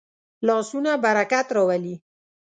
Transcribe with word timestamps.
لاسونه 0.47 0.91
برکت 1.03 1.47
راولي 1.55 1.95